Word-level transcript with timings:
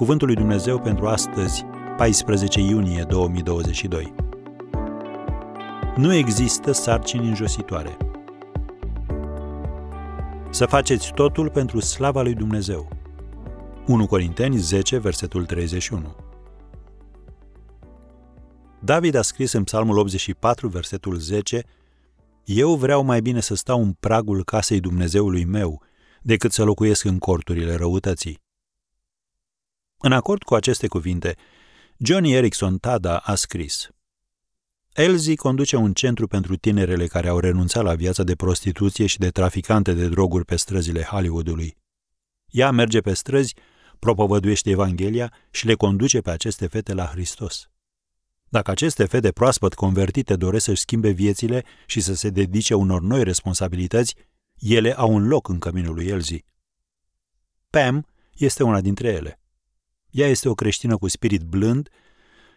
Cuvântul 0.00 0.26
lui 0.26 0.36
Dumnezeu 0.36 0.80
pentru 0.80 1.06
astăzi, 1.06 1.64
14 1.96 2.60
iunie 2.60 3.04
2022. 3.08 4.14
Nu 5.96 6.14
există 6.14 6.72
sarcini 6.72 7.28
înjositoare. 7.28 7.96
Să 10.50 10.66
faceți 10.66 11.12
totul 11.14 11.50
pentru 11.50 11.80
slava 11.80 12.22
lui 12.22 12.34
Dumnezeu. 12.34 12.88
1 13.86 14.06
Corinteni 14.06 14.56
10, 14.56 14.98
versetul 14.98 15.46
31. 15.46 16.16
David 18.78 19.14
a 19.14 19.22
scris 19.22 19.52
în 19.52 19.64
Psalmul 19.64 19.98
84, 19.98 20.68
versetul 20.68 21.16
10, 21.16 21.62
Eu 22.44 22.74
vreau 22.74 23.02
mai 23.02 23.20
bine 23.20 23.40
să 23.40 23.54
stau 23.54 23.82
în 23.82 23.92
pragul 23.92 24.44
casei 24.44 24.80
Dumnezeului 24.80 25.44
meu, 25.44 25.82
decât 26.22 26.52
să 26.52 26.64
locuiesc 26.64 27.04
în 27.04 27.18
corturile 27.18 27.74
răutății. 27.74 28.48
În 30.02 30.12
acord 30.12 30.42
cu 30.42 30.54
aceste 30.54 30.86
cuvinte, 30.86 31.36
Johnny 31.98 32.32
Erickson 32.32 32.78
Tada 32.78 33.16
a 33.16 33.34
scris 33.34 33.88
Elzie 34.92 35.34
conduce 35.34 35.76
un 35.76 35.92
centru 35.92 36.26
pentru 36.26 36.56
tinerele 36.56 37.06
care 37.06 37.28
au 37.28 37.38
renunțat 37.38 37.82
la 37.82 37.94
viața 37.94 38.22
de 38.22 38.34
prostituție 38.34 39.06
și 39.06 39.18
de 39.18 39.30
traficante 39.30 39.92
de 39.92 40.08
droguri 40.08 40.44
pe 40.44 40.56
străzile 40.56 41.02
Hollywoodului. 41.02 41.76
Ea 42.46 42.70
merge 42.70 43.00
pe 43.00 43.14
străzi, 43.14 43.54
propovăduiește 43.98 44.70
Evanghelia 44.70 45.32
și 45.50 45.66
le 45.66 45.74
conduce 45.74 46.20
pe 46.20 46.30
aceste 46.30 46.66
fete 46.66 46.94
la 46.94 47.04
Hristos. 47.04 47.70
Dacă 48.48 48.70
aceste 48.70 49.04
fete 49.04 49.30
proaspăt 49.30 49.74
convertite 49.74 50.36
doresc 50.36 50.64
să-și 50.64 50.80
schimbe 50.80 51.10
viețile 51.10 51.64
și 51.86 52.00
să 52.00 52.14
se 52.14 52.30
dedice 52.30 52.74
unor 52.74 53.00
noi 53.00 53.24
responsabilități, 53.24 54.14
ele 54.58 54.94
au 54.96 55.12
un 55.12 55.26
loc 55.28 55.48
în 55.48 55.58
căminul 55.58 55.94
lui 55.94 56.06
Elzi. 56.06 56.44
Pam 57.70 58.06
este 58.32 58.62
una 58.62 58.80
dintre 58.80 59.08
ele. 59.08 59.39
Ea 60.10 60.26
este 60.26 60.48
o 60.48 60.54
creștină 60.54 60.96
cu 60.96 61.08
spirit 61.08 61.42
blând, 61.42 61.88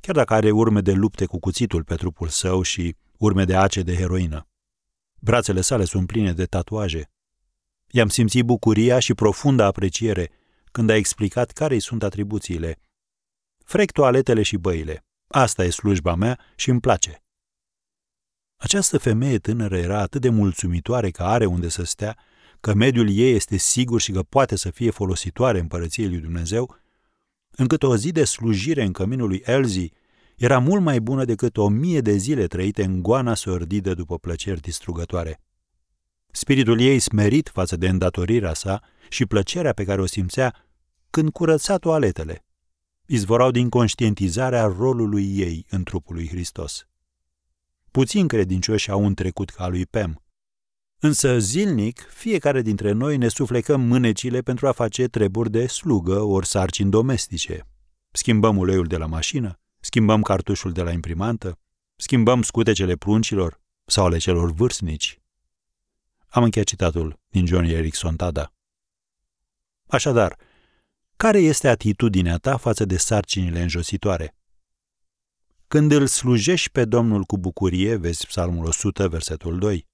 chiar 0.00 0.14
dacă 0.14 0.34
are 0.34 0.50
urme 0.50 0.80
de 0.80 0.92
lupte 0.92 1.24
cu 1.26 1.38
cuțitul 1.38 1.84
pe 1.84 1.94
trupul 1.94 2.28
său 2.28 2.62
și 2.62 2.96
urme 3.16 3.44
de 3.44 3.56
ace 3.56 3.82
de 3.82 3.96
heroină. 3.96 4.48
Brațele 5.18 5.60
sale 5.60 5.84
sunt 5.84 6.06
pline 6.06 6.32
de 6.32 6.44
tatuaje. 6.44 7.10
I-am 7.90 8.08
simțit 8.08 8.44
bucuria 8.44 8.98
și 8.98 9.14
profunda 9.14 9.64
apreciere 9.64 10.30
când 10.72 10.90
a 10.90 10.94
explicat 10.94 11.50
care 11.50 11.74
îi 11.74 11.80
sunt 11.80 12.02
atribuțiile. 12.02 12.78
Frec 13.64 13.90
toaletele 13.90 14.42
și 14.42 14.56
băile. 14.56 15.04
Asta 15.26 15.64
e 15.64 15.70
slujba 15.70 16.14
mea 16.14 16.38
și 16.56 16.70
îmi 16.70 16.80
place. 16.80 17.22
Această 18.56 18.98
femeie 18.98 19.38
tânără 19.38 19.76
era 19.76 20.00
atât 20.00 20.20
de 20.20 20.28
mulțumitoare 20.28 21.10
că 21.10 21.22
are 21.22 21.44
unde 21.46 21.68
să 21.68 21.82
stea, 21.82 22.18
că 22.60 22.74
mediul 22.74 23.10
ei 23.10 23.34
este 23.34 23.56
sigur 23.56 24.00
și 24.00 24.12
că 24.12 24.22
poate 24.22 24.56
să 24.56 24.70
fie 24.70 24.90
folositoare 24.90 25.58
împărăției 25.58 26.08
lui 26.08 26.18
Dumnezeu, 26.18 26.80
încât 27.60 27.82
o 27.82 27.96
zi 27.96 28.12
de 28.12 28.24
slujire 28.24 28.84
în 28.84 28.92
căminul 28.92 29.28
lui 29.28 29.42
Elzi 29.44 29.92
era 30.36 30.58
mult 30.58 30.82
mai 30.82 31.00
bună 31.00 31.24
decât 31.24 31.56
o 31.56 31.68
mie 31.68 32.00
de 32.00 32.16
zile 32.16 32.46
trăite 32.46 32.84
în 32.84 33.02
goana 33.02 33.34
sordidă 33.34 33.94
după 33.94 34.18
plăceri 34.18 34.60
distrugătoare. 34.60 35.40
Spiritul 36.30 36.80
ei 36.80 36.98
smerit 36.98 37.48
față 37.48 37.76
de 37.76 37.88
îndatorirea 37.88 38.54
sa 38.54 38.82
și 39.08 39.26
plăcerea 39.26 39.72
pe 39.72 39.84
care 39.84 40.00
o 40.00 40.06
simțea 40.06 40.54
când 41.10 41.30
curăța 41.30 41.76
toaletele, 41.76 42.44
izvorau 43.06 43.50
din 43.50 43.68
conștientizarea 43.68 44.64
rolului 44.64 45.38
ei 45.38 45.66
în 45.70 45.82
trupul 45.82 46.14
lui 46.14 46.28
Hristos. 46.28 46.86
Puțin 47.90 48.26
credincioși 48.26 48.90
au 48.90 49.04
un 49.04 49.14
trecut 49.14 49.50
ca 49.50 49.68
lui 49.68 49.86
Pem. 49.86 50.22
Însă 51.02 51.38
zilnic, 51.38 52.00
fiecare 52.00 52.62
dintre 52.62 52.92
noi 52.92 53.16
ne 53.16 53.28
suflecăm 53.28 53.80
mânecile 53.80 54.40
pentru 54.40 54.66
a 54.66 54.72
face 54.72 55.06
treburi 55.06 55.50
de 55.50 55.66
slugă 55.66 56.20
ori 56.20 56.46
sarcini 56.46 56.90
domestice. 56.90 57.66
Schimbăm 58.10 58.56
uleiul 58.56 58.86
de 58.86 58.96
la 58.96 59.06
mașină, 59.06 59.60
schimbăm 59.80 60.22
cartușul 60.22 60.72
de 60.72 60.82
la 60.82 60.90
imprimantă, 60.90 61.58
schimbăm 61.96 62.42
scutecele 62.42 62.96
pruncilor 62.96 63.60
sau 63.84 64.04
ale 64.04 64.18
celor 64.18 64.52
vârstnici. 64.52 65.20
Am 66.28 66.42
încheiat 66.42 66.66
citatul 66.66 67.20
din 67.28 67.46
John 67.46 67.64
Erickson 67.64 68.16
Tada. 68.16 68.54
Așadar, 69.86 70.36
care 71.16 71.38
este 71.38 71.68
atitudinea 71.68 72.36
ta 72.36 72.56
față 72.56 72.84
de 72.84 72.96
sarcinile 72.96 73.62
înjositoare? 73.62 74.34
Când 75.68 75.92
îl 75.92 76.06
slujești 76.06 76.70
pe 76.70 76.84
Domnul 76.84 77.24
cu 77.24 77.38
bucurie, 77.38 77.96
vezi 77.96 78.26
Psalmul 78.26 78.66
100, 78.66 79.08
versetul 79.08 79.58
2, 79.58 79.88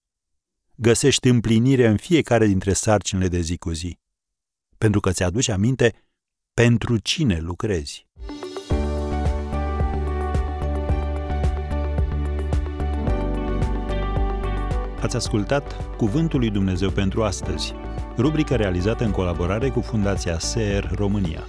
găsești 0.77 1.29
împlinire 1.29 1.87
în 1.87 1.97
fiecare 1.97 2.47
dintre 2.47 2.73
sarcinile 2.73 3.29
de 3.29 3.41
zi 3.41 3.57
cu 3.57 3.71
zi, 3.71 3.99
pentru 4.79 5.01
că 5.01 5.11
ți-aduce 5.11 5.53
aminte 5.53 5.95
pentru 6.55 6.99
cine 6.99 7.39
lucrezi. 7.39 8.07
Ați 15.01 15.17
ascultat 15.17 15.97
Cuvântul 15.97 16.39
lui 16.39 16.51
Dumnezeu 16.51 16.91
pentru 16.91 17.23
astăzi, 17.23 17.75
rubrica 18.17 18.57
realizată 18.57 19.05
în 19.05 19.11
colaborare 19.11 19.71
cu 19.71 19.81
Fundația 19.81 20.39
SER 20.39 20.91
România. 20.95 21.47